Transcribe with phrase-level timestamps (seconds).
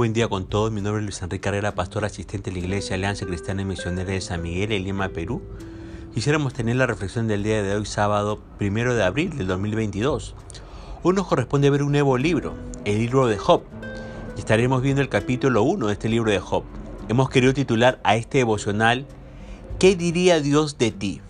[0.00, 0.72] buen día con todos.
[0.72, 4.10] Mi nombre es Luis Enrique Carrera, pastor asistente de la Iglesia Alianza Cristiana y Misionera
[4.10, 5.42] de San Miguel en Lima, Perú.
[6.14, 10.34] Quisiéramos tener la reflexión del día de hoy, sábado primero de abril del 2022.
[11.02, 12.54] Hoy nos corresponde ver un nuevo libro,
[12.86, 13.60] el libro de Job.
[14.38, 16.64] Y estaremos viendo el capítulo 1 de este libro de Job.
[17.10, 19.04] Hemos querido titular a este devocional
[19.78, 21.20] ¿Qué diría Dios de ti?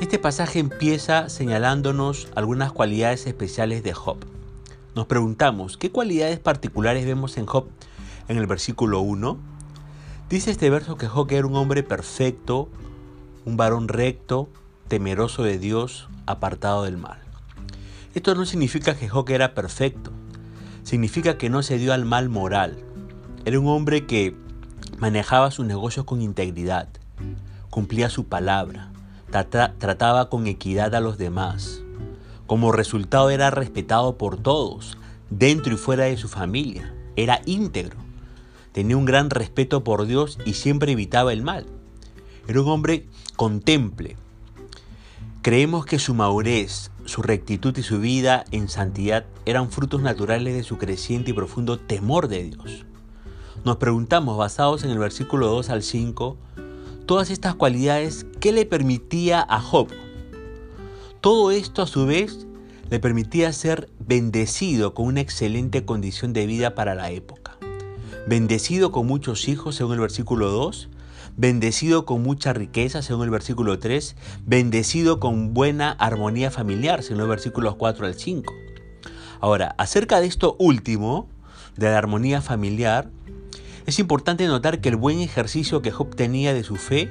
[0.00, 4.18] Este pasaje empieza señalándonos algunas cualidades especiales de Job.
[4.96, 7.68] Nos preguntamos, ¿qué cualidades particulares vemos en Job
[8.28, 9.36] en el versículo 1?
[10.30, 12.70] Dice este verso que Job era un hombre perfecto,
[13.44, 14.48] un varón recto,
[14.88, 17.18] temeroso de Dios, apartado del mal.
[18.14, 20.12] Esto no significa que Job era perfecto,
[20.82, 22.78] significa que no se dio al mal moral.
[23.44, 24.34] Era un hombre que
[24.96, 26.88] manejaba sus negocios con integridad,
[27.68, 28.90] cumplía su palabra,
[29.78, 31.82] trataba con equidad a los demás,
[32.46, 34.98] como resultado era respetado por todos,
[35.30, 36.94] dentro y fuera de su familia.
[37.16, 37.96] Era íntegro.
[38.72, 41.66] Tenía un gran respeto por Dios y siempre evitaba el mal.
[42.46, 44.16] Era un hombre contemple.
[45.42, 50.62] Creemos que su madurez, su rectitud y su vida en santidad eran frutos naturales de
[50.62, 52.84] su creciente y profundo temor de Dios.
[53.64, 56.36] Nos preguntamos, basados en el versículo 2 al 5,
[57.06, 59.88] todas estas cualidades, ¿qué le permitía a Job
[61.26, 62.46] todo esto a su vez
[62.88, 67.56] le permitía ser bendecido con una excelente condición de vida para la época.
[68.28, 70.88] Bendecido con muchos hijos, según el versículo 2,
[71.36, 77.28] bendecido con mucha riqueza, según el versículo 3, bendecido con buena armonía familiar, según los
[77.28, 78.54] versículos 4 al 5.
[79.40, 81.28] Ahora, acerca de esto último,
[81.76, 83.10] de la armonía familiar,
[83.84, 87.10] es importante notar que el buen ejercicio que Job tenía de su fe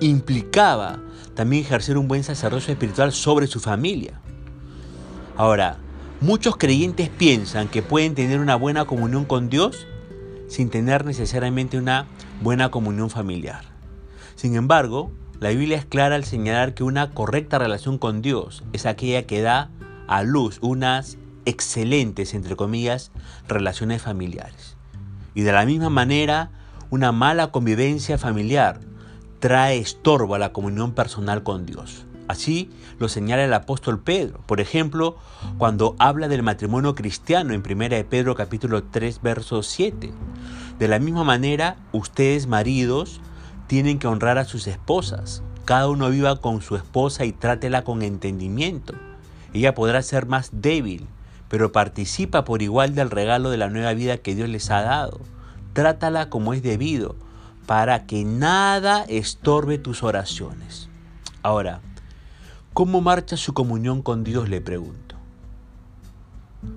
[0.00, 1.00] implicaba
[1.34, 4.20] también ejercer un buen sacerdocio espiritual sobre su familia.
[5.36, 5.78] Ahora,
[6.20, 9.86] muchos creyentes piensan que pueden tener una buena comunión con Dios
[10.48, 12.06] sin tener necesariamente una
[12.42, 13.64] buena comunión familiar.
[14.36, 15.10] Sin embargo,
[15.40, 19.40] la Biblia es clara al señalar que una correcta relación con Dios es aquella que
[19.40, 19.70] da
[20.06, 21.16] a luz unas
[21.46, 23.10] excelentes, entre comillas,
[23.48, 24.76] relaciones familiares.
[25.34, 26.50] Y de la misma manera,
[26.90, 28.80] una mala convivencia familiar
[29.42, 32.06] trae estorbo a la comunión personal con Dios.
[32.28, 32.70] Así
[33.00, 35.16] lo señala el apóstol Pedro, por ejemplo,
[35.58, 40.12] cuando habla del matrimonio cristiano en 1 de Pedro capítulo 3 verso 7.
[40.78, 43.20] De la misma manera, ustedes maridos
[43.66, 45.42] tienen que honrar a sus esposas.
[45.64, 48.94] Cada uno viva con su esposa y trátela con entendimiento.
[49.52, 51.08] Ella podrá ser más débil,
[51.48, 55.18] pero participa por igual del regalo de la nueva vida que Dios les ha dado.
[55.72, 57.16] Trátala como es debido,
[57.66, 60.88] para que nada estorbe tus oraciones.
[61.42, 61.80] Ahora,
[62.72, 64.48] ¿cómo marcha su comunión con Dios?
[64.48, 65.16] Le pregunto.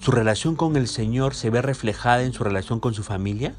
[0.00, 3.54] ¿Su relación con el Señor se ve reflejada en su relación con su familia?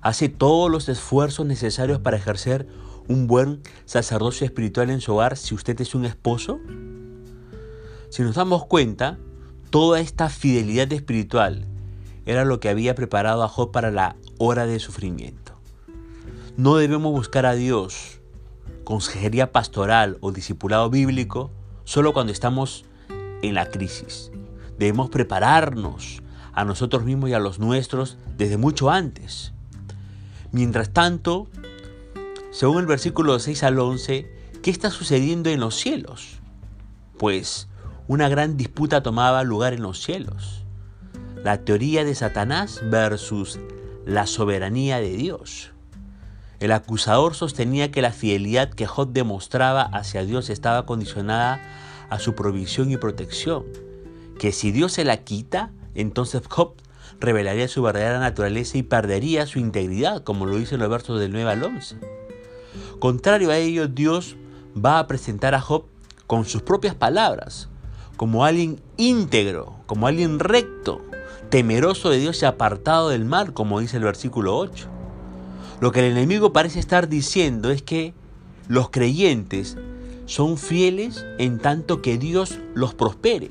[0.00, 2.66] ¿Hace todos los esfuerzos necesarios para ejercer
[3.08, 6.60] un buen sacerdocio espiritual en su hogar si usted es un esposo?
[8.10, 9.18] Si nos damos cuenta,
[9.70, 11.66] toda esta fidelidad espiritual
[12.26, 15.43] era lo que había preparado a Job para la hora de sufrimiento.
[16.56, 18.20] No debemos buscar a Dios,
[18.84, 21.50] consejería pastoral o discipulado bíblico
[21.82, 22.84] solo cuando estamos
[23.42, 24.30] en la crisis.
[24.78, 26.22] Debemos prepararnos
[26.52, 29.52] a nosotros mismos y a los nuestros desde mucho antes.
[30.52, 31.48] Mientras tanto,
[32.52, 34.30] según el versículo 6 al 11,
[34.62, 36.38] ¿qué está sucediendo en los cielos?
[37.18, 37.66] Pues
[38.06, 40.64] una gran disputa tomaba lugar en los cielos.
[41.42, 43.58] La teoría de Satanás versus
[44.06, 45.73] la soberanía de Dios.
[46.60, 51.60] El acusador sostenía que la fidelidad que Job demostraba hacia Dios estaba condicionada
[52.10, 53.64] a su provisión y protección,
[54.38, 56.74] que si Dios se la quita, entonces Job
[57.20, 61.32] revelaría su verdadera naturaleza y perdería su integridad, como lo dice en los versos del
[61.32, 61.96] 9 al 11.
[62.98, 64.36] Contrario a ello, Dios
[64.74, 65.86] va a presentar a Job
[66.26, 67.68] con sus propias palabras,
[68.16, 71.00] como alguien íntegro, como alguien recto,
[71.50, 74.93] temeroso de Dios y apartado del mal, como dice el versículo 8.
[75.84, 78.14] Lo que el enemigo parece estar diciendo es que
[78.68, 79.76] los creyentes
[80.24, 83.50] son fieles en tanto que Dios los prospere,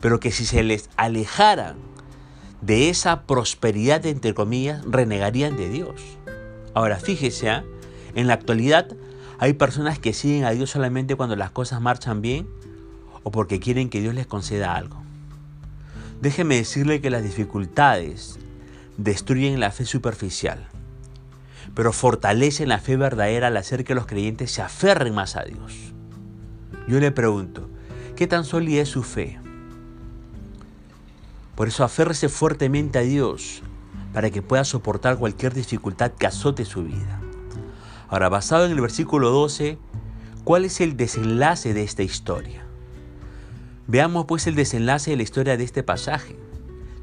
[0.00, 1.76] pero que si se les alejaran
[2.62, 6.00] de esa prosperidad, entre comillas, renegarían de Dios.
[6.72, 7.64] Ahora, fíjese, ¿ah?
[8.14, 8.88] en la actualidad
[9.38, 12.48] hay personas que siguen a Dios solamente cuando las cosas marchan bien
[13.24, 15.02] o porque quieren que Dios les conceda algo.
[16.22, 18.38] Déjeme decirle que las dificultades
[18.96, 20.71] destruyen la fe superficial
[21.74, 25.92] pero fortalecen la fe verdadera al hacer que los creyentes se aferren más a Dios.
[26.86, 27.68] Yo le pregunto,
[28.16, 29.38] ¿qué tan sólida es su fe?
[31.54, 33.62] Por eso aférrese fuertemente a Dios
[34.12, 37.20] para que pueda soportar cualquier dificultad que azote su vida.
[38.08, 39.78] Ahora, basado en el versículo 12,
[40.44, 42.66] ¿cuál es el desenlace de esta historia?
[43.86, 46.36] Veamos pues el desenlace de la historia de este pasaje.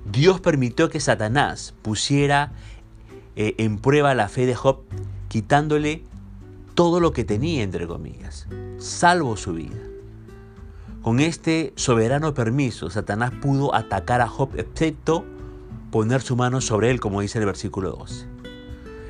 [0.06, 2.54] Dios permitió que Satanás pusiera
[3.42, 4.82] eh, en prueba la fe de Job,
[5.30, 6.04] quitándole
[6.76, 8.48] todo lo que tenía, entre comillas,
[8.80, 9.80] salvo su vida.
[11.02, 15.24] Con este soberano permiso, Satanás pudo atacar a Job, excepto
[15.90, 18.26] poner su mano sobre él, como dice el versículo 12.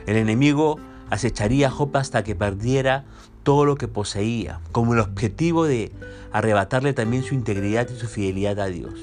[0.06, 0.78] El enemigo
[1.10, 3.06] acecharía a Job hasta que perdiera
[3.42, 5.92] todo lo que poseía, como el objetivo de
[6.32, 8.94] arrebatarle también su integridad y su fidelidad a Dios.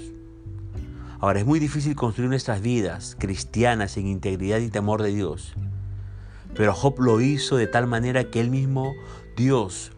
[1.26, 5.54] Ahora es muy difícil construir nuestras vidas cristianas en integridad y temor de Dios,
[6.54, 8.94] pero Job lo hizo de tal manera que él mismo,
[9.36, 9.90] Dios,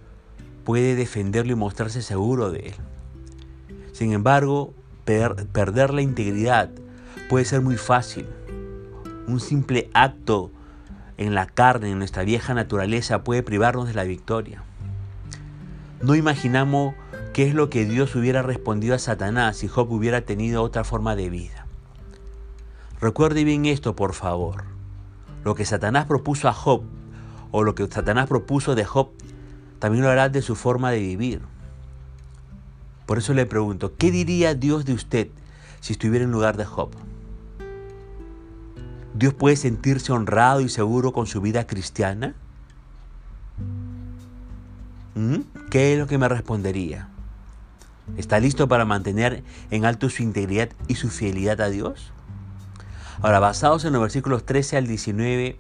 [0.65, 2.75] puede defenderlo y mostrarse seguro de él.
[3.93, 4.73] Sin embargo,
[5.05, 6.71] perder la integridad
[7.29, 8.25] puede ser muy fácil.
[9.27, 10.51] Un simple acto
[11.19, 14.63] en la carne, en nuestra vieja naturaleza, puede privarnos de la victoria.
[16.01, 16.95] No imaginamos
[17.39, 21.15] qué es lo que Dios hubiera respondido a Satanás si Job hubiera tenido otra forma
[21.15, 21.69] de vida.
[23.01, 24.65] Recuerde bien esto, por favor.
[25.45, 26.83] Lo que Satanás propuso a Job,
[27.53, 29.11] o lo que Satanás propuso de Job,
[29.79, 31.43] también lo hará de su forma de vivir.
[33.07, 35.29] Por eso le pregunto, ¿qué diría Dios de usted
[35.79, 36.91] si estuviera en lugar de Job?
[39.15, 42.35] ¿Dios puede sentirse honrado y seguro con su vida cristiana?
[45.15, 45.43] ¿Mm?
[45.71, 47.11] ¿Qué es lo que me respondería?
[48.17, 52.13] ¿Está listo para mantener en alto su integridad y su fidelidad a Dios?
[53.21, 55.57] Ahora, basados en los versículos 13 al 19,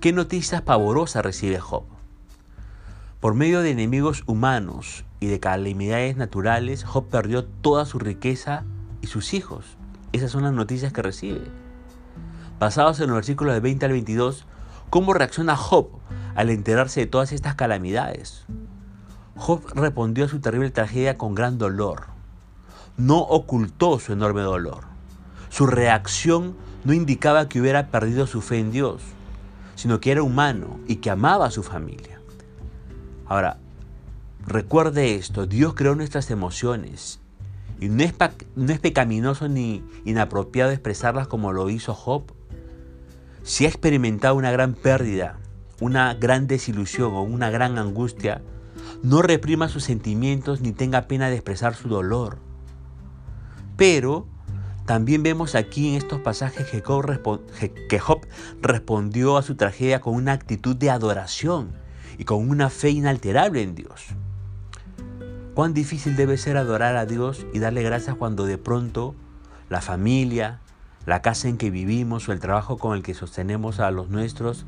[0.00, 1.84] ¿qué noticias pavorosas recibe Job?
[3.20, 8.64] Por medio de enemigos humanos y de calamidades naturales, Job perdió toda su riqueza
[9.02, 9.76] y sus hijos.
[10.12, 11.42] Esas son las noticias que recibe.
[12.58, 14.46] Basados en los versículos de 20 al 22,
[14.90, 15.88] ¿cómo reacciona Job
[16.34, 18.46] al enterarse de todas estas calamidades?
[19.38, 22.06] Job respondió a su terrible tragedia con gran dolor.
[22.96, 24.84] No ocultó su enorme dolor.
[25.48, 29.00] Su reacción no indicaba que hubiera perdido su fe en Dios,
[29.76, 32.20] sino que era humano y que amaba a su familia.
[33.26, 33.58] Ahora,
[34.44, 37.20] recuerde esto, Dios creó nuestras emociones
[37.80, 38.14] y no es,
[38.56, 42.24] no es pecaminoso ni inapropiado expresarlas como lo hizo Job.
[43.44, 45.38] Si ha experimentado una gran pérdida,
[45.80, 48.42] una gran desilusión o una gran angustia,
[49.02, 52.38] no reprima sus sentimientos ni tenga pena de expresar su dolor.
[53.76, 54.26] Pero
[54.88, 56.80] también vemos aquí en estos pasajes que
[58.00, 58.26] Job,
[58.62, 61.72] respondió a su tragedia con una actitud de adoración
[62.16, 64.06] y con una fe inalterable en Dios.
[65.54, 69.14] Cuán difícil debe ser adorar a Dios y darle gracias cuando de pronto
[69.68, 70.60] la familia,
[71.04, 74.64] la casa en que vivimos o el trabajo con el que sostenemos a los nuestros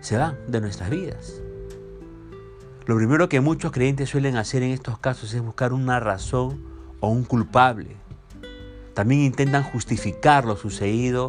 [0.00, 1.39] se van de nuestras vidas.
[2.90, 6.60] Lo primero que muchos creyentes suelen hacer en estos casos es buscar una razón
[6.98, 7.94] o un culpable.
[8.94, 11.28] También intentan justificar lo sucedido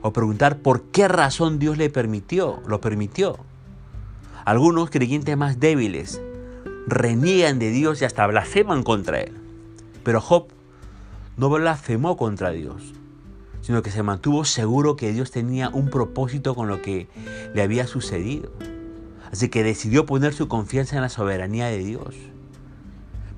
[0.00, 3.36] o preguntar por qué razón Dios le permitió, lo permitió.
[4.46, 6.22] Algunos creyentes más débiles
[6.86, 9.34] reniegan de Dios y hasta blasfeman contra él.
[10.04, 10.46] Pero Job
[11.36, 12.94] no blasfemó contra Dios,
[13.60, 17.08] sino que se mantuvo seguro que Dios tenía un propósito con lo que
[17.52, 18.50] le había sucedido.
[19.32, 22.14] Así que decidió poner su confianza en la soberanía de Dios.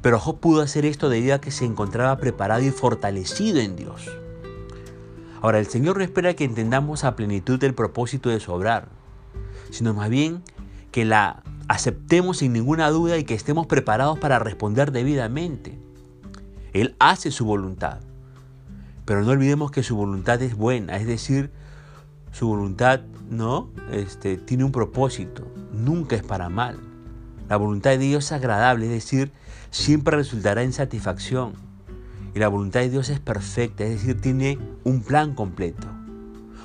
[0.03, 4.09] Pero Job pudo hacer esto debido a que se encontraba preparado y fortalecido en Dios.
[5.43, 8.89] Ahora, el Señor no espera que entendamos a plenitud el propósito de sobrar,
[9.71, 10.43] sino más bien
[10.93, 15.79] que la aceptemos sin ninguna duda y que estemos preparados para responder debidamente.
[16.73, 18.01] Él hace su voluntad.
[19.05, 21.51] Pero no olvidemos que su voluntad es buena, es decir,
[22.37, 23.01] su voluntad
[23.31, 26.79] no este, tiene un propósito, nunca es para mal.
[27.49, 29.33] La voluntad de Dios es agradable, es decir,
[29.71, 31.55] siempre resultará en satisfacción.
[32.35, 35.87] Y la voluntad de Dios es perfecta, es decir, tiene un plan completo.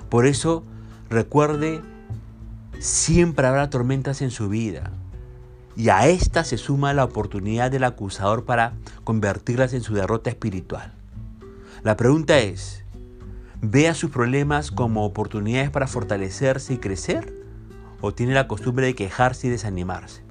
[0.09, 0.65] Por eso,
[1.09, 1.79] recuerde,
[2.79, 4.91] siempre habrá tormentas en su vida.
[5.77, 8.73] Y a esta se suma la oportunidad del acusador para
[9.05, 10.91] convertirlas en su derrota espiritual.
[11.81, 12.80] La pregunta es,
[13.61, 17.33] ¿ve a sus problemas como oportunidades para fortalecerse y crecer?
[18.01, 20.23] ¿O tiene la costumbre de quejarse y desanimarse?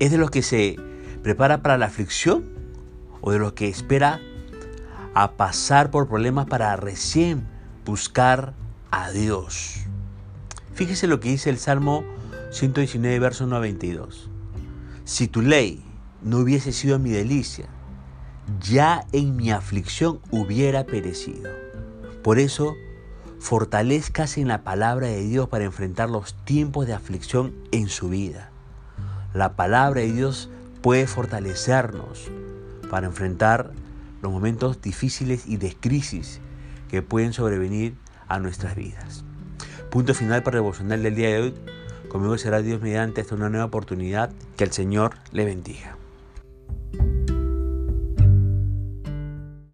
[0.00, 0.76] ¿Es de los que se
[1.22, 2.44] prepara para la aflicción
[3.20, 4.20] o de los que espera
[5.14, 7.46] a pasar por problemas para recién
[7.84, 8.54] buscar
[8.90, 9.84] a Dios?
[10.74, 12.04] Fíjese lo que dice el Salmo
[12.50, 14.28] 119, verso 92.
[15.04, 15.84] Si tu ley
[16.22, 17.66] no hubiese sido mi delicia,
[18.60, 21.65] ya en mi aflicción hubiera perecido.
[22.26, 22.76] Por eso,
[23.38, 28.50] fortalezcase en la palabra de Dios para enfrentar los tiempos de aflicción en su vida.
[29.32, 30.50] La palabra de Dios
[30.82, 32.32] puede fortalecernos
[32.90, 33.70] para enfrentar
[34.22, 36.40] los momentos difíciles y de crisis
[36.90, 37.94] que pueden sobrevenir
[38.26, 39.22] a nuestras vidas.
[39.92, 41.54] Punto final para el devocional del día de hoy.
[42.08, 44.32] Conmigo será Dios mediante esta una nueva oportunidad.
[44.56, 45.96] Que el Señor le bendiga.